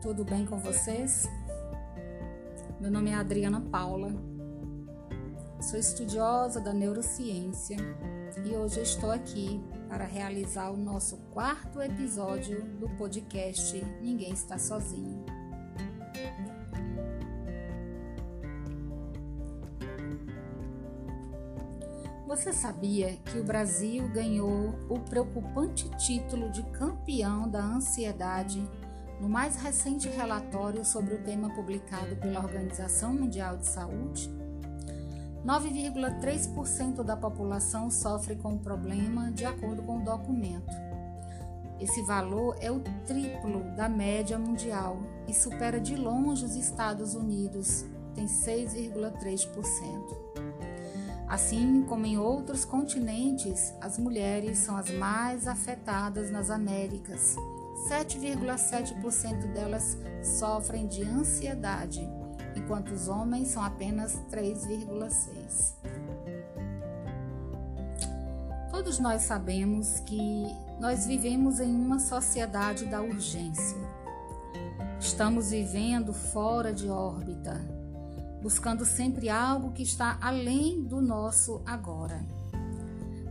tudo 0.00 0.24
bem 0.24 0.46
com 0.46 0.56
vocês? 0.56 1.28
Meu 2.80 2.90
nome 2.90 3.10
é 3.10 3.14
Adriana 3.14 3.60
Paula, 3.60 4.10
sou 5.60 5.78
estudiosa 5.78 6.58
da 6.58 6.72
neurociência 6.72 7.76
e 8.42 8.56
hoje 8.56 8.80
estou 8.80 9.10
aqui 9.10 9.62
para 9.90 10.06
realizar 10.06 10.70
o 10.70 10.76
nosso 10.76 11.18
quarto 11.32 11.82
episódio 11.82 12.62
do 12.78 12.88
podcast 12.96 13.84
Ninguém 14.00 14.32
Está 14.32 14.58
Sozinho. 14.58 15.22
Você 22.26 22.54
sabia 22.54 23.16
que 23.16 23.38
o 23.38 23.44
Brasil 23.44 24.08
ganhou 24.08 24.74
o 24.88 24.98
preocupante 24.98 25.90
título 25.98 26.50
de 26.50 26.62
campeão 26.70 27.46
da 27.46 27.60
ansiedade 27.60 28.66
no 29.20 29.28
mais 29.28 29.56
recente 29.56 30.08
relatório 30.08 30.84
sobre 30.84 31.14
o 31.14 31.22
tema 31.22 31.50
publicado 31.50 32.16
pela 32.16 32.40
Organização 32.40 33.12
Mundial 33.12 33.58
de 33.58 33.66
Saúde? 33.66 34.30
9,3% 35.44 37.02
da 37.02 37.16
população 37.16 37.90
sofre 37.90 38.36
com 38.36 38.54
o 38.54 38.58
problema, 38.58 39.30
de 39.30 39.44
acordo 39.44 39.82
com 39.82 39.98
o 39.98 40.04
documento. 40.04 40.74
Esse 41.78 42.02
valor 42.02 42.56
é 42.60 42.70
o 42.70 42.80
triplo 43.06 43.62
da 43.74 43.88
média 43.88 44.38
mundial 44.38 44.98
e 45.26 45.34
supera 45.34 45.80
de 45.80 45.96
longe 45.96 46.44
os 46.44 46.56
Estados 46.56 47.14
Unidos, 47.14 47.86
tem 48.14 48.26
6,3%. 48.26 49.48
Assim 51.26 51.84
como 51.88 52.04
em 52.04 52.18
outros 52.18 52.64
continentes, 52.64 53.72
as 53.80 53.98
mulheres 53.98 54.58
são 54.58 54.76
as 54.76 54.90
mais 54.90 55.46
afetadas 55.46 56.30
nas 56.30 56.50
Américas. 56.50 57.36
7,7% 57.88 59.52
delas 59.52 59.96
sofrem 60.22 60.86
de 60.86 61.02
ansiedade, 61.02 62.00
enquanto 62.56 62.90
os 62.92 63.08
homens 63.08 63.48
são 63.48 63.62
apenas 63.62 64.14
3,6%. 64.30 65.74
Todos 68.70 68.98
nós 68.98 69.22
sabemos 69.22 70.00
que 70.00 70.44
nós 70.80 71.06
vivemos 71.06 71.60
em 71.60 71.74
uma 71.74 71.98
sociedade 71.98 72.86
da 72.86 73.02
urgência. 73.02 73.76
Estamos 74.98 75.50
vivendo 75.50 76.12
fora 76.12 76.72
de 76.72 76.88
órbita, 76.88 77.60
buscando 78.42 78.84
sempre 78.84 79.28
algo 79.28 79.72
que 79.72 79.82
está 79.82 80.18
além 80.20 80.82
do 80.82 81.00
nosso 81.00 81.60
agora. 81.66 82.24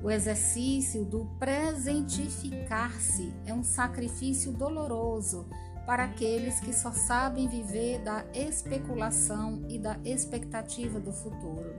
O 0.01 0.09
exercício 0.09 1.03
do 1.03 1.25
presentificar-se 1.37 3.33
é 3.45 3.53
um 3.53 3.63
sacrifício 3.63 4.51
doloroso 4.51 5.45
para 5.85 6.05
aqueles 6.05 6.59
que 6.59 6.71
só 6.71 6.91
sabem 6.91 7.47
viver 7.47 7.99
da 7.99 8.23
especulação 8.33 9.65
e 9.67 9.77
da 9.77 9.97
expectativa 10.05 10.99
do 10.99 11.11
futuro. 11.11 11.73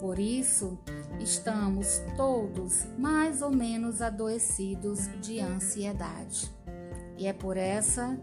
Por 0.00 0.18
isso, 0.18 0.78
estamos 1.20 2.00
todos 2.16 2.86
mais 2.98 3.42
ou 3.42 3.50
menos 3.50 4.00
adoecidos 4.00 5.08
de 5.20 5.40
ansiedade. 5.40 6.50
E 7.18 7.26
é 7.26 7.32
por 7.32 7.56
essa 7.56 8.18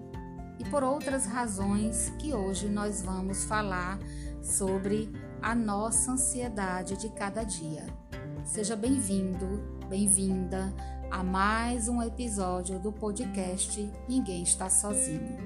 e 0.60 0.64
por 0.70 0.84
outras 0.84 1.26
razões 1.26 2.12
que 2.20 2.34
hoje 2.34 2.68
nós 2.68 3.02
vamos 3.02 3.44
falar 3.44 4.00
sobre 4.42 5.12
a 5.42 5.54
nossa 5.54 6.12
ansiedade 6.12 6.96
de 6.98 7.10
cada 7.10 7.44
dia. 7.44 7.86
Seja 8.46 8.76
bem-vindo, 8.76 9.64
bem-vinda 9.90 10.74
a 11.10 11.24
mais 11.24 11.88
um 11.88 12.02
episódio 12.02 12.80
do 12.80 12.92
podcast 12.92 13.92
Ninguém 14.08 14.44
Está 14.44 14.70
Sozinho. 14.70 15.38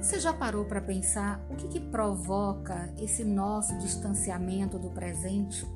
Você 0.00 0.20
já 0.20 0.32
parou 0.32 0.64
para 0.64 0.80
pensar 0.80 1.44
o 1.50 1.56
que, 1.56 1.68
que 1.68 1.80
provoca 1.80 2.92
esse 2.98 3.24
nosso 3.24 3.76
distanciamento 3.78 4.78
do 4.78 4.90
presente 4.90 5.66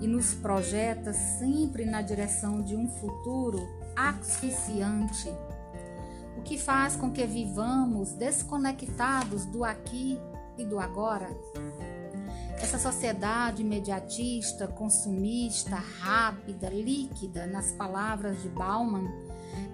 e 0.00 0.06
nos 0.06 0.34
projeta 0.34 1.12
sempre 1.12 1.84
na 1.84 2.02
direção 2.02 2.62
de 2.62 2.76
um 2.76 2.88
futuro 2.88 3.58
asfixiante 3.96 5.28
o 6.36 6.42
que 6.42 6.58
faz 6.58 6.94
com 6.94 7.10
que 7.10 7.24
vivamos 7.26 8.12
desconectados 8.12 9.46
do 9.46 9.64
aqui 9.64 10.20
e 10.58 10.64
do 10.64 10.78
agora? 10.78 11.28
Essa 12.60 12.78
sociedade 12.78 13.62
imediatista, 13.62 14.66
consumista, 14.66 15.76
rápida, 15.76 16.68
líquida, 16.68 17.46
nas 17.46 17.70
palavras 17.72 18.40
de 18.42 18.48
Bauman, 18.48 19.08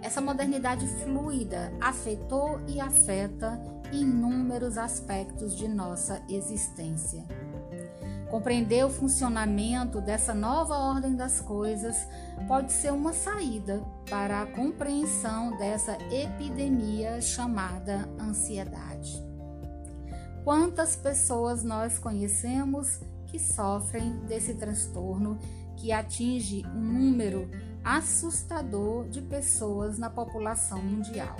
essa 0.02 0.20
modernidade 0.20 0.86
fluida 0.86 1.72
afetou 1.80 2.60
e 2.66 2.80
afeta 2.80 3.58
inúmeros 3.92 4.76
aspectos 4.76 5.56
de 5.56 5.68
nossa 5.68 6.22
existência. 6.28 7.24
Compreender 8.30 8.84
o 8.84 8.90
funcionamento 8.90 10.00
dessa 10.00 10.34
nova 10.34 10.74
ordem 10.74 11.14
das 11.14 11.40
coisas 11.40 12.08
pode 12.48 12.72
ser 12.72 12.90
uma 12.90 13.12
saída 13.12 13.82
para 14.08 14.40
a 14.40 14.46
compreensão 14.46 15.56
dessa 15.58 15.98
epidemia 16.10 17.20
chamada 17.20 18.08
ansiedade. 18.18 19.31
Quantas 20.44 20.96
pessoas 20.96 21.62
nós 21.62 21.98
conhecemos 22.00 23.00
que 23.28 23.38
sofrem 23.38 24.18
desse 24.26 24.54
transtorno 24.54 25.38
que 25.76 25.92
atinge 25.92 26.66
um 26.66 26.80
número 26.80 27.48
assustador 27.84 29.08
de 29.08 29.22
pessoas 29.22 29.98
na 29.98 30.10
população 30.10 30.82
mundial? 30.82 31.36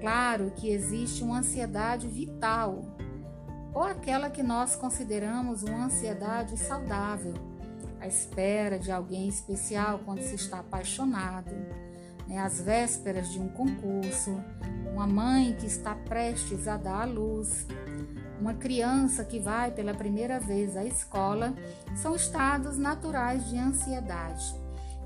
Claro 0.00 0.52
que 0.54 0.70
existe 0.70 1.24
uma 1.24 1.38
ansiedade 1.38 2.06
vital 2.06 2.84
ou 3.74 3.82
aquela 3.82 4.30
que 4.30 4.42
nós 4.42 4.76
consideramos 4.76 5.62
uma 5.64 5.86
ansiedade 5.86 6.56
saudável, 6.58 7.34
a 8.00 8.06
espera 8.06 8.78
de 8.78 8.92
alguém 8.92 9.28
especial 9.28 10.00
quando 10.04 10.20
se 10.22 10.34
está 10.34 10.60
apaixonado, 10.60 11.50
né, 12.28 12.38
às 12.38 12.60
vésperas 12.60 13.30
de 13.32 13.40
um 13.40 13.48
concurso, 13.48 14.40
uma 14.92 15.06
mãe 15.06 15.56
que 15.58 15.66
está 15.66 15.94
prestes 15.94 16.68
a 16.68 16.76
dar 16.76 17.02
à 17.02 17.04
luz, 17.04 17.66
uma 18.38 18.54
criança 18.54 19.24
que 19.24 19.38
vai 19.38 19.70
pela 19.70 19.94
primeira 19.94 20.38
vez 20.38 20.76
à 20.76 20.84
escola, 20.84 21.54
são 21.96 22.14
estados 22.14 22.76
naturais 22.76 23.48
de 23.48 23.56
ansiedade. 23.56 24.54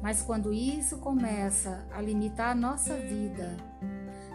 Mas 0.02 0.22
quando 0.22 0.52
isso 0.52 0.98
começa 0.98 1.86
a 1.92 2.00
limitar 2.00 2.50
a 2.50 2.54
nossa 2.54 2.94
vida, 2.96 3.56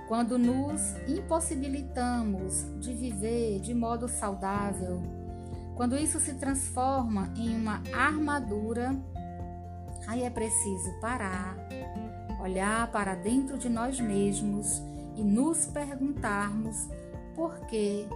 quando 0.07 0.38
nos 0.38 0.95
impossibilitamos 1.07 2.66
de 2.79 2.94
viver 2.94 3.59
de 3.59 3.73
modo 3.73 4.07
saudável, 4.07 5.01
quando 5.75 5.97
isso 5.97 6.19
se 6.19 6.34
transforma 6.35 7.34
em 7.35 7.56
uma 7.56 7.81
armadura, 7.94 8.95
aí 10.07 10.23
é 10.23 10.29
preciso 10.29 10.91
parar, 11.00 11.57
olhar 12.41 12.90
para 12.91 13.16
dentro 13.16 13.57
de 13.57 13.69
nós 13.69 14.00
mesmos 14.00 14.81
e 15.16 15.23
nos 15.23 15.66
perguntarmos 15.66 16.88
por 17.35 17.59
que 17.67 18.07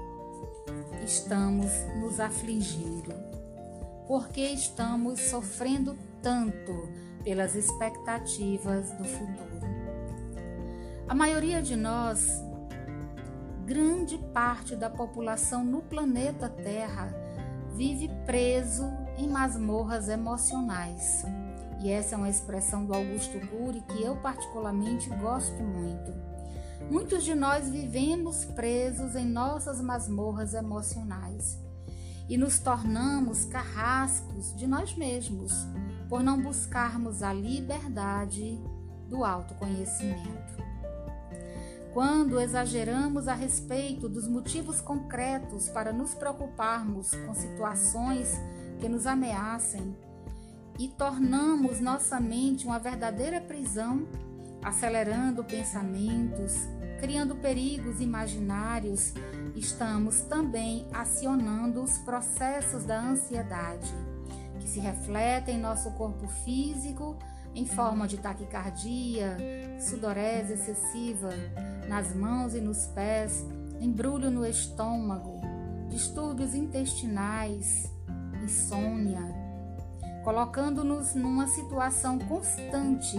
estamos 1.03 1.71
nos 1.99 2.19
afligindo, 2.19 3.13
por 4.07 4.29
que 4.29 4.41
estamos 4.41 5.19
sofrendo 5.19 5.95
tanto 6.21 6.89
pelas 7.23 7.55
expectativas 7.55 8.91
do 8.91 9.03
futuro. 9.03 9.65
A 11.07 11.13
maioria 11.13 11.61
de 11.61 11.75
nós, 11.75 12.43
grande 13.65 14.17
parte 14.33 14.75
da 14.75 14.89
população 14.89 15.63
no 15.63 15.81
planeta 15.81 16.49
Terra, 16.49 17.13
vive 17.73 18.09
preso 18.25 18.85
em 19.17 19.27
masmorras 19.27 20.07
emocionais. 20.07 21.25
E 21.79 21.91
essa 21.91 22.15
é 22.15 22.17
uma 22.17 22.29
expressão 22.29 22.85
do 22.85 22.93
Augusto 22.93 23.39
Cury 23.47 23.81
que 23.81 24.01
eu 24.01 24.15
particularmente 24.17 25.09
gosto 25.09 25.61
muito. 25.61 26.34
Muitos 26.89 27.23
de 27.23 27.33
nós 27.33 27.69
vivemos 27.69 28.45
presos 28.45 29.15
em 29.15 29.25
nossas 29.25 29.81
masmorras 29.81 30.53
emocionais 30.53 31.57
e 32.29 32.37
nos 32.37 32.59
tornamos 32.59 33.45
carrascos 33.45 34.55
de 34.55 34.67
nós 34.67 34.95
mesmos 34.95 35.53
por 36.09 36.23
não 36.23 36.41
buscarmos 36.41 37.23
a 37.23 37.33
liberdade 37.33 38.59
do 39.09 39.23
autoconhecimento. 39.23 40.55
Quando 41.93 42.39
exageramos 42.41 43.27
a 43.27 43.33
respeito 43.33 44.09
dos 44.09 44.27
motivos 44.27 44.81
concretos 44.81 45.69
para 45.69 45.93
nos 45.93 46.13
preocuparmos 46.13 47.11
com 47.25 47.33
situações 47.33 48.33
que 48.79 48.89
nos 48.89 49.07
ameacem 49.07 49.95
e 50.77 50.89
tornamos 50.89 51.79
nossa 51.79 52.19
mente 52.19 52.65
uma 52.65 52.79
verdadeira 52.79 53.39
prisão, 53.39 54.05
acelerando 54.65 55.43
pensamentos, 55.43 56.67
criando 56.99 57.35
perigos 57.35 58.01
imaginários, 58.01 59.13
estamos 59.55 60.21
também 60.21 60.87
acionando 60.91 61.83
os 61.83 61.99
processos 61.99 62.83
da 62.83 62.99
ansiedade, 62.99 63.93
que 64.59 64.67
se 64.67 64.79
refletem 64.79 65.57
em 65.57 65.61
nosso 65.61 65.91
corpo 65.91 66.27
físico 66.43 67.15
em 67.53 67.67
forma 67.67 68.07
de 68.07 68.17
taquicardia, 68.17 69.37
sudorese 69.79 70.53
excessiva 70.53 71.29
nas 71.87 72.15
mãos 72.15 72.55
e 72.55 72.59
nos 72.59 72.87
pés, 72.87 73.45
embrulho 73.79 74.31
no 74.31 74.43
estômago, 74.43 75.39
distúrbios 75.89 76.55
intestinais, 76.55 77.87
insônia, 78.43 79.21
colocando-nos 80.23 81.13
numa 81.13 81.45
situação 81.45 82.17
constante 82.17 83.15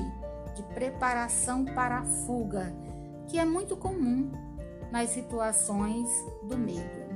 de 0.56 0.62
preparação 0.75 1.64
para 1.64 1.99
a 1.99 2.05
fuga, 2.05 2.75
que 3.29 3.38
é 3.38 3.44
muito 3.44 3.76
comum 3.76 4.32
nas 4.91 5.11
situações 5.11 6.08
do 6.43 6.56
medo. 6.56 7.06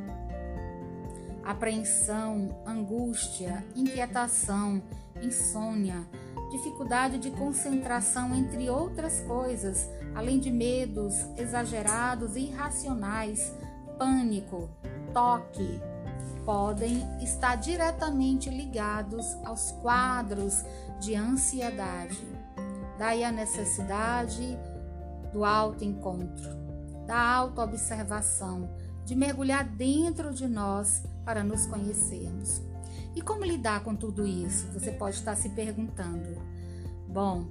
Apreensão, 1.42 2.62
angústia, 2.66 3.64
inquietação, 3.74 4.82
insônia, 5.22 6.06
dificuldade 6.50 7.18
de 7.18 7.30
concentração, 7.30 8.34
entre 8.34 8.68
outras 8.68 9.20
coisas, 9.20 9.88
além 10.14 10.38
de 10.38 10.50
medos 10.50 11.14
exagerados 11.38 12.36
e 12.36 12.40
irracionais, 12.40 13.54
pânico, 13.98 14.68
toque, 15.14 15.80
podem 16.44 17.06
estar 17.22 17.56
diretamente 17.56 18.50
ligados 18.50 19.26
aos 19.44 19.72
quadros 19.72 20.64
de 21.00 21.14
ansiedade. 21.14 22.39
Daí 23.00 23.24
a 23.24 23.32
necessidade 23.32 24.58
do 25.32 25.42
autoencontro, 25.42 26.50
da 27.06 27.18
autoobservação, 27.18 28.68
de 29.06 29.16
mergulhar 29.16 29.64
dentro 29.66 30.34
de 30.34 30.46
nós 30.46 31.02
para 31.24 31.42
nos 31.42 31.64
conhecermos. 31.64 32.60
E 33.16 33.22
como 33.22 33.42
lidar 33.42 33.82
com 33.82 33.96
tudo 33.96 34.26
isso? 34.26 34.66
Você 34.74 34.92
pode 34.92 35.16
estar 35.16 35.34
se 35.34 35.48
perguntando. 35.48 36.42
Bom, 37.08 37.46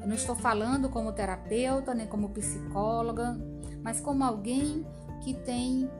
eu 0.00 0.06
não 0.06 0.14
estou 0.14 0.36
falando 0.36 0.88
como 0.90 1.10
terapeuta 1.10 1.92
nem 1.92 2.06
como 2.06 2.28
psicóloga, 2.28 3.36
mas 3.82 4.00
como 4.00 4.22
alguém 4.22 4.86
que 5.24 5.34
tem 5.34 5.90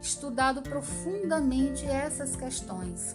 estudado 0.00 0.62
profundamente 0.62 1.84
essas 1.84 2.34
questões. 2.34 3.14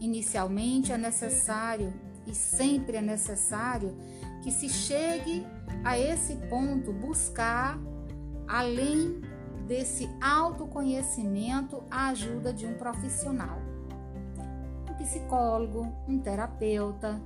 Inicialmente 0.00 0.92
é 0.92 0.96
necessário 0.96 1.92
e 2.26 2.34
sempre 2.34 2.96
é 2.96 3.02
necessário 3.02 3.96
que 4.42 4.50
se 4.50 4.68
chegue 4.68 5.46
a 5.84 5.98
esse 5.98 6.36
ponto 6.48 6.92
buscar 6.92 7.78
além 8.46 9.20
desse 9.66 10.08
autoconhecimento 10.20 11.82
a 11.90 12.08
ajuda 12.08 12.52
de 12.52 12.66
um 12.66 12.74
profissional 12.74 13.72
psicólogo, 15.02 15.92
um 16.08 16.18
terapeuta, 16.18 17.20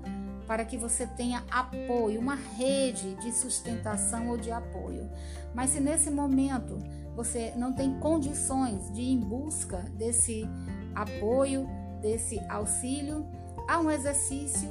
para 0.47 0.65
que 0.65 0.79
você 0.79 1.07
tenha 1.07 1.45
apoio, 1.51 2.21
uma 2.21 2.35
rede 2.35 3.15
de 3.17 3.33
sustentação 3.33 4.29
ou 4.29 4.37
de 4.37 4.51
apoio. 4.51 5.09
Mas 5.55 5.71
se 5.71 5.81
nesse 5.81 6.11
momento 6.11 6.79
você 7.15 7.53
não 7.57 7.73
tem 7.73 7.99
condições 7.99 8.93
de 8.93 9.03
ir 9.03 9.13
em 9.13 9.21
busca 9.21 9.79
desse 9.95 10.49
apoio, 10.95 11.69
desse 12.01 12.39
auxílio, 12.49 13.27
há 13.67 13.79
um 13.79 13.91
exercício 13.91 14.69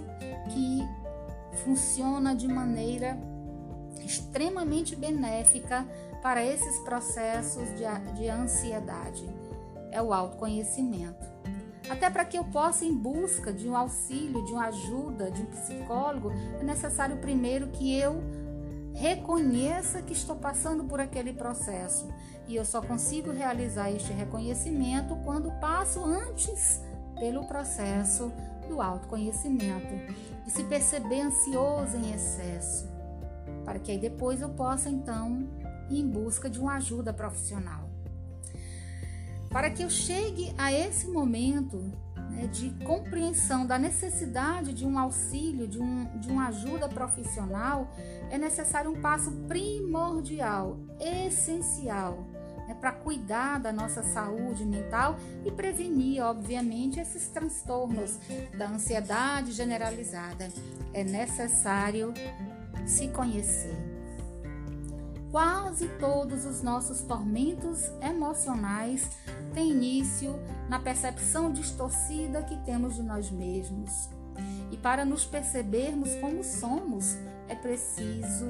que 0.50 0.82
funciona 1.64 2.36
de 2.36 2.48
maneira 2.48 3.18
extremamente 4.04 4.96
benéfica 4.96 5.86
para 6.22 6.44
esses 6.44 6.80
processos 6.80 7.68
de, 7.76 8.14
de 8.16 8.30
ansiedade. 8.30 9.28
É 9.92 10.02
o 10.02 10.14
autoconhecimento. 10.14 11.26
Até 11.90 12.10
para 12.10 12.26
que 12.26 12.38
eu 12.38 12.44
possa 12.46 12.84
em 12.84 12.96
busca 12.96 13.54
de 13.54 13.70
um 13.70 13.76
auxílio, 13.76 14.44
de 14.44 14.52
uma 14.52 14.68
ajuda, 14.68 15.30
de 15.30 15.42
um 15.42 15.46
psicólogo, 15.46 16.32
é 16.60 16.64
necessário 16.64 17.18
primeiro 17.18 17.68
que 17.68 17.96
eu 17.98 18.24
reconheça 18.94 20.02
que 20.02 20.14
estou 20.14 20.36
passando 20.36 20.86
por 20.86 21.00
aquele 21.00 21.34
processo. 21.34 22.08
E 22.48 22.56
eu 22.56 22.66
só 22.66 22.82
consigo 22.82 23.32
realizar 23.32 23.92
este 23.92 24.12
reconhecimento 24.12 25.16
quando 25.24 25.52
passo 25.60 26.04
antes 26.04 26.82
pelo 27.20 27.46
processo 27.46 28.32
do 28.66 28.82
autoconhecimento 28.82 29.94
e 30.46 30.52
se 30.52 30.64
perceber 30.64 31.22
ansioso 31.22 31.98
em 31.98 32.14
excesso, 32.14 32.88
para 33.64 33.80
que 33.80 33.92
aí 33.92 33.98
depois 33.98 34.42
eu 34.42 34.50
possa 34.50 34.90
então 34.90 35.48
ir 35.90 36.00
em 36.00 36.08
busca 36.08 36.50
de 36.50 36.60
uma 36.60 36.76
ajuda 36.76 37.14
profissional. 37.14 37.90
Para 39.50 39.70
que 39.70 39.84
eu 39.84 39.90
chegue 39.90 40.54
a 40.58 40.72
esse 40.72 41.08
momento 41.08 41.78
né, 42.30 42.48
de 42.48 42.72
compreensão 42.84 43.66
da 43.66 43.78
necessidade 43.78 44.74
de 44.74 44.86
um 44.86 45.00
auxílio, 45.00 45.68
de, 45.68 45.80
um, 45.80 46.06
de 46.20 46.28
uma 46.30 46.48
ajuda 46.48 46.90
profissional, 46.90 47.90
é 48.30 48.38
necessário 48.38 48.92
um 48.92 49.02
passo 49.02 49.32
primordial, 49.48 50.78
essencial, 51.00 52.26
para 52.86 52.92
cuidar 52.92 53.60
da 53.60 53.74
nossa 53.74 54.04
saúde 54.04 54.64
mental 54.64 55.18
e 55.44 55.50
prevenir, 55.50 56.22
obviamente, 56.22 57.00
esses 57.00 57.28
transtornos 57.30 58.20
da 58.56 58.70
ansiedade 58.70 59.54
generalizada. 59.54 60.50
É 60.94 61.04
necessário 61.04 62.14
se 62.86 63.08
conhecer. 63.08 63.76
Quase 65.32 65.88
todos 66.00 66.46
os 66.46 66.62
nossos 66.62 67.02
tormentos 67.02 67.92
emocionais 68.04 69.10
têm 69.56 69.72
início 69.72 70.36
na 70.70 70.78
percepção 70.78 71.52
distorcida 71.52 72.44
que 72.44 72.56
temos 72.66 72.94
de 72.94 73.02
nós 73.02 73.32
mesmos. 73.32 74.12
E 74.70 74.78
para 74.78 75.04
nos 75.04 75.26
percebermos 75.26 76.14
como 76.18 76.44
somos, 76.44 77.18
é 77.48 77.56
preciso, 77.56 78.46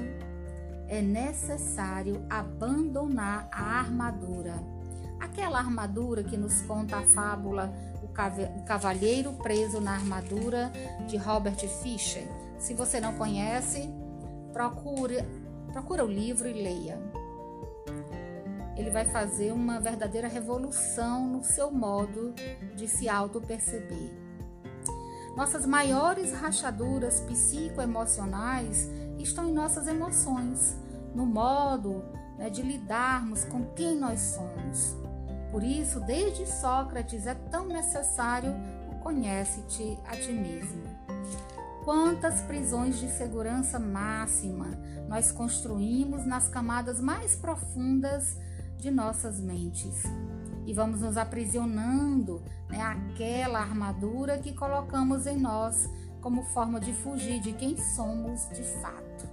é 0.88 1.02
necessário 1.02 2.26
abandonar 2.30 3.48
a 3.52 3.80
armadura. 3.80 4.54
Aquela 5.20 5.60
armadura 5.60 6.24
que 6.24 6.38
nos 6.38 6.62
conta 6.62 6.98
a 6.98 7.04
fábula 7.04 7.74
O 8.04 8.08
Cavalheiro 8.66 9.34
Preso 9.34 9.82
na 9.82 9.94
Armadura 9.94 10.72
de 11.08 11.18
Robert 11.18 11.58
Fisher. 11.82 12.28
Se 12.60 12.74
você 12.74 13.00
não 13.00 13.16
conhece, 13.16 13.90
procure 14.54 15.24
Procura 15.76 16.06
o 16.06 16.08
livro 16.08 16.48
e 16.48 16.54
leia. 16.54 16.98
Ele 18.78 18.90
vai 18.90 19.04
fazer 19.04 19.52
uma 19.52 19.78
verdadeira 19.78 20.26
revolução 20.26 21.28
no 21.28 21.44
seu 21.44 21.70
modo 21.70 22.34
de 22.78 22.88
se 22.88 23.10
auto-perceber. 23.10 24.10
Nossas 25.36 25.66
maiores 25.66 26.32
rachaduras 26.32 27.20
psicoemocionais 27.20 28.90
estão 29.20 29.50
em 29.50 29.54
nossas 29.54 29.88
emoções, 29.88 30.78
no 31.14 31.26
modo 31.26 32.04
né, 32.38 32.50
de 32.50 32.62
lidarmos 32.62 33.44
com 33.46 33.66
quem 33.74 33.98
nós 33.98 34.20
somos. 34.20 34.96
Por 35.52 35.64
isso, 35.64 36.00
desde 36.02 36.46
Sócrates 36.46 37.26
é 37.26 37.34
tão 37.34 37.68
necessário 37.68 38.54
o 38.92 39.00
conhece-te 39.00 39.98
a 40.06 40.16
ti 40.18 40.34
mesmo. 40.34 40.84
Quantas 41.84 42.42
prisões 42.42 43.00
de 43.00 43.08
segurança 43.10 43.80
máxima 43.80 44.78
nós 45.08 45.32
construímos 45.32 46.26
nas 46.26 46.48
camadas 46.48 47.00
mais 47.00 47.36
profundas 47.36 48.38
de 48.78 48.92
nossas 48.92 49.40
mentes. 49.40 50.04
E 50.66 50.74
vamos 50.74 51.02
nos 51.02 51.16
aprisionando 51.16 52.42
né, 52.70 52.82
àquela 52.82 53.60
armadura 53.60 54.40
que 54.40 54.52
colocamos 54.54 55.28
em 55.28 55.38
nós 55.38 55.88
como 56.26 56.42
forma 56.42 56.80
de 56.80 56.92
fugir 56.92 57.40
de 57.40 57.54
quem 57.54 57.78
somos 57.78 58.50
de 58.50 58.64
fato. 58.82 59.30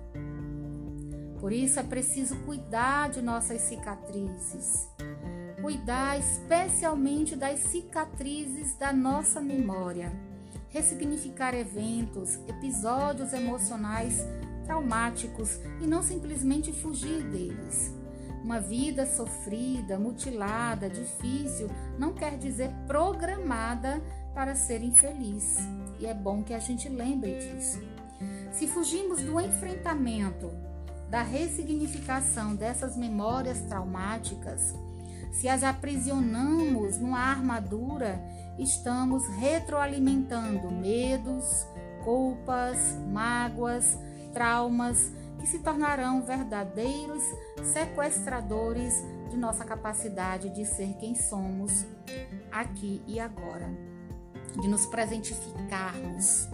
Por 1.40 1.50
isso 1.50 1.80
é 1.80 1.82
preciso 1.82 2.36
cuidar 2.40 3.08
de 3.08 3.22
nossas 3.22 3.62
cicatrizes, 3.62 4.90
cuidar 5.62 6.18
especialmente 6.18 7.34
das 7.34 7.60
cicatrizes 7.60 8.76
da 8.76 8.92
nossa 8.92 9.40
memória 9.40 10.12
ressignificar 10.68 11.54
eventos, 11.54 12.38
episódios 12.46 13.32
emocionais 13.32 14.18
traumáticos 14.66 15.60
e 15.80 15.86
não 15.86 16.02
simplesmente 16.02 16.72
fugir 16.74 17.22
deles. 17.22 18.01
Uma 18.42 18.60
vida 18.60 19.06
sofrida, 19.06 19.98
mutilada, 19.98 20.90
difícil 20.90 21.70
não 21.98 22.12
quer 22.12 22.36
dizer 22.36 22.70
programada 22.86 24.02
para 24.34 24.54
ser 24.54 24.82
infeliz. 24.82 25.58
E 26.00 26.06
é 26.06 26.12
bom 26.12 26.42
que 26.42 26.52
a 26.52 26.58
gente 26.58 26.88
lembre 26.88 27.38
disso. 27.38 27.80
Se 28.50 28.66
fugimos 28.66 29.20
do 29.20 29.40
enfrentamento, 29.40 30.50
da 31.08 31.22
ressignificação 31.22 32.56
dessas 32.56 32.96
memórias 32.96 33.60
traumáticas, 33.62 34.74
se 35.30 35.48
as 35.48 35.62
aprisionamos 35.62 36.98
numa 36.98 37.18
armadura 37.18 38.20
estamos 38.58 39.26
retroalimentando 39.38 40.70
medos, 40.70 41.66
culpas, 42.04 42.78
mágoas, 43.10 43.98
traumas 44.32 45.12
que 45.42 45.48
se 45.48 45.58
tornarão 45.58 46.22
verdadeiros 46.22 47.24
sequestradores 47.64 48.94
de 49.28 49.36
nossa 49.36 49.64
capacidade 49.64 50.50
de 50.50 50.64
ser 50.64 50.94
quem 51.00 51.16
somos 51.16 51.84
aqui 52.52 53.02
e 53.08 53.18
agora, 53.18 53.68
de 54.60 54.68
nos 54.68 54.86
presentificarmos. 54.86 56.48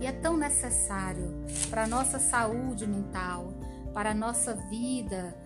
E 0.00 0.06
é 0.06 0.12
tão 0.12 0.34
necessário 0.34 1.44
para 1.68 1.84
a 1.84 1.86
nossa 1.86 2.18
saúde 2.18 2.86
mental, 2.86 3.52
para 3.92 4.12
a 4.12 4.14
nossa 4.14 4.54
vida 4.54 5.36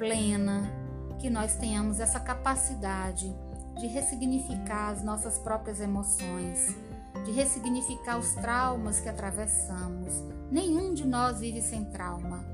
plena, 0.00 0.68
que 1.20 1.30
nós 1.30 1.54
tenhamos 1.58 2.00
essa 2.00 2.18
capacidade 2.18 3.32
de 3.78 3.86
ressignificar 3.86 4.90
as 4.90 5.04
nossas 5.04 5.38
próprias 5.38 5.80
emoções, 5.80 6.76
de 7.24 7.32
ressignificar 7.32 8.18
os 8.18 8.32
traumas 8.34 9.00
que 9.00 9.08
atravessamos. 9.08 10.12
Nenhum 10.50 10.94
de 10.94 11.06
nós 11.06 11.40
vive 11.40 11.60
sem 11.60 11.84
trauma. 11.86 12.44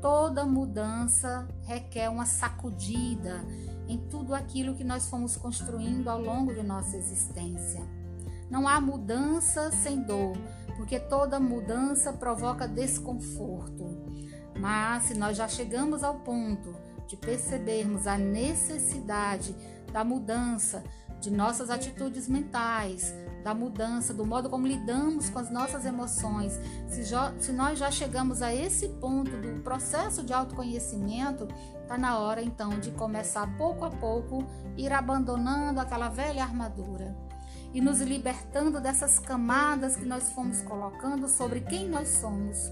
Toda 0.00 0.44
mudança 0.44 1.46
requer 1.62 2.08
uma 2.08 2.26
sacudida 2.26 3.40
em 3.88 3.98
tudo 4.08 4.34
aquilo 4.34 4.74
que 4.74 4.84
nós 4.84 5.08
fomos 5.08 5.36
construindo 5.36 6.08
ao 6.08 6.20
longo 6.20 6.52
de 6.52 6.62
nossa 6.62 6.96
existência. 6.96 7.80
Não 8.50 8.66
há 8.68 8.80
mudança 8.80 9.70
sem 9.70 10.02
dor, 10.02 10.36
porque 10.76 10.98
toda 10.98 11.38
mudança 11.38 12.12
provoca 12.12 12.66
desconforto. 12.66 13.86
Mas 14.58 15.04
se 15.04 15.14
nós 15.14 15.36
já 15.36 15.48
chegamos 15.48 16.02
ao 16.02 16.16
ponto 16.16 16.74
de 17.06 17.16
percebermos 17.16 18.06
a 18.06 18.18
necessidade 18.18 19.54
da 19.92 20.04
mudança 20.04 20.82
de 21.20 21.30
nossas 21.30 21.70
atitudes 21.70 22.28
mentais, 22.28 23.14
da 23.42 23.54
mudança 23.54 24.14
do 24.14 24.24
modo 24.24 24.48
como 24.48 24.66
lidamos 24.66 25.28
com 25.28 25.38
as 25.38 25.50
nossas 25.50 25.84
emoções, 25.84 26.58
se, 26.88 27.04
já, 27.04 27.32
se 27.38 27.52
nós 27.52 27.78
já 27.78 27.90
chegamos 27.90 28.42
a 28.42 28.54
esse 28.54 28.88
ponto 28.88 29.30
do 29.36 29.60
processo 29.62 30.22
de 30.22 30.32
autoconhecimento, 30.32 31.48
está 31.82 31.98
na 31.98 32.18
hora 32.18 32.42
então 32.42 32.78
de 32.78 32.90
começar 32.92 33.56
pouco 33.56 33.84
a 33.84 33.90
pouco 33.90 34.44
ir 34.76 34.92
abandonando 34.92 35.80
aquela 35.80 36.08
velha 36.08 36.42
armadura 36.42 37.16
e 37.74 37.80
nos 37.80 38.00
libertando 38.00 38.80
dessas 38.80 39.18
camadas 39.18 39.96
que 39.96 40.04
nós 40.04 40.30
fomos 40.30 40.60
colocando 40.62 41.28
sobre 41.28 41.60
quem 41.62 41.88
nós 41.88 42.08
somos 42.08 42.70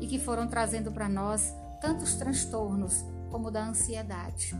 e 0.00 0.06
que 0.06 0.18
foram 0.18 0.46
trazendo 0.46 0.92
para 0.92 1.08
nós 1.08 1.54
tantos 1.80 2.14
transtornos 2.14 3.04
como 3.30 3.50
da 3.50 3.64
ansiedade. 3.64 4.54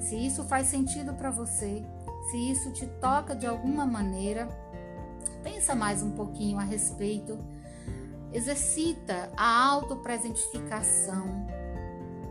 Se 0.00 0.14
isso 0.16 0.44
faz 0.44 0.68
sentido 0.68 1.14
para 1.14 1.30
você, 1.30 1.84
se 2.30 2.50
isso 2.50 2.72
te 2.72 2.86
toca 3.00 3.34
de 3.34 3.46
alguma 3.46 3.86
maneira, 3.86 4.48
pensa 5.42 5.74
mais 5.74 6.02
um 6.02 6.10
pouquinho 6.10 6.58
a 6.58 6.64
respeito. 6.64 7.38
Exercita 8.32 9.30
a 9.36 9.64
autopresentificação. 9.68 11.46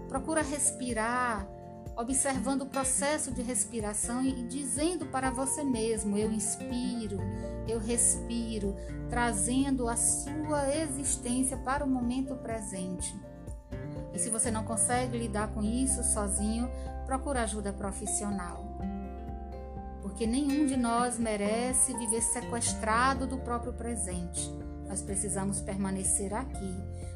Procura 0.09 0.41
respirar, 0.41 1.47
observando 1.95 2.63
o 2.63 2.65
processo 2.65 3.31
de 3.31 3.41
respiração 3.41 4.21
e 4.21 4.43
dizendo 4.43 5.05
para 5.05 5.31
você 5.31 5.63
mesmo: 5.63 6.17
eu 6.17 6.31
inspiro, 6.31 7.17
eu 7.67 7.79
respiro, 7.79 8.75
trazendo 9.09 9.87
a 9.87 9.95
sua 9.95 10.75
existência 10.75 11.57
para 11.57 11.85
o 11.85 11.89
momento 11.89 12.35
presente. 12.35 13.15
E 14.13 14.19
se 14.19 14.29
você 14.29 14.51
não 14.51 14.63
consegue 14.63 15.17
lidar 15.17 15.53
com 15.53 15.63
isso 15.63 16.03
sozinho, 16.03 16.69
procura 17.05 17.43
ajuda 17.43 17.73
profissional. 17.73 18.64
Porque 20.15 20.27
nenhum 20.27 20.65
de 20.65 20.77
nós 20.77 21.19
merece 21.19 21.93
viver 21.97 22.21
sequestrado 22.21 23.27
do 23.27 23.37
próprio 23.39 23.73
presente. 23.73 24.49
Nós 24.87 25.01
precisamos 25.01 25.59
permanecer 25.59 26.33
aqui, 26.33 26.73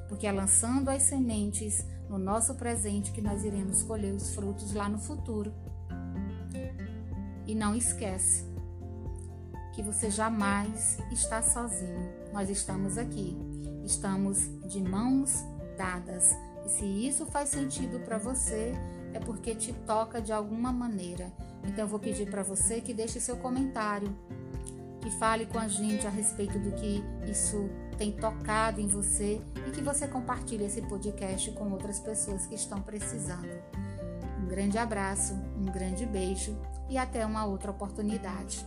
porque 0.10 0.28
é 0.28 0.34
lançando 0.34 0.90
as 0.90 1.04
sementes 1.04 1.82
no 2.10 2.18
nosso 2.18 2.56
presente 2.56 3.14
que 3.14 3.22
nós 3.22 3.46
iremos 3.46 3.84
colher 3.84 4.14
os 4.14 4.36
frutos 4.36 4.74
lá 4.74 4.90
no 4.90 5.00
futuro. 5.00 5.54
E 7.48 7.56
não 7.56 7.74
esquece 7.74 8.44
que 9.74 9.82
você 9.82 10.12
jamais 10.12 10.98
está 11.10 11.42
sozinho. 11.42 12.12
Nós 12.34 12.50
estamos 12.50 12.98
aqui. 12.98 13.34
Estamos 13.86 14.40
de 14.68 14.82
mãos 14.82 15.42
dadas 15.78 16.36
e 16.66 16.70
se 16.70 16.86
isso 16.86 17.26
faz 17.28 17.48
sentido 17.48 18.02
para 18.02 18.18
você, 18.18 18.74
é 19.14 19.20
porque 19.22 19.56
te 19.56 19.72
toca 19.72 20.22
de 20.22 20.34
alguma 20.34 20.74
maneira. 20.74 21.32
Então 21.64 21.86
eu 21.86 21.88
vou 21.88 22.00
pedir 22.00 22.30
para 22.30 22.44
você 22.44 22.82
que 22.82 22.94
deixe 22.94 23.20
seu 23.20 23.38
comentário, 23.38 24.16
que 25.02 25.12
fale 25.12 25.46
com 25.46 25.58
a 25.58 25.68
gente 25.68 26.06
a 26.06 26.10
respeito 26.10 26.58
do 26.60 26.72
que 26.72 27.04
isso 27.30 27.70
tem 27.98 28.12
tocado 28.12 28.80
em 28.80 28.88
você 28.88 29.42
e 29.68 29.72
que 29.72 29.82
você 29.82 30.08
compartilhe 30.08 30.66
esse 30.66 30.82
podcast 30.82 31.52
com 31.52 31.72
outras 31.72 32.00
pessoas 32.00 32.46
que 32.46 32.56
estão 32.56 32.82
precisando. 32.82 33.50
Um 34.42 34.48
grande 34.48 34.78
abraço, 34.78 35.34
um 35.58 35.66
grande 35.66 36.06
beijo 36.06 36.58
e 36.90 36.98
até 36.98 37.26
uma 37.26 37.46
outra 37.46 37.72
oportunidade. 37.72 38.66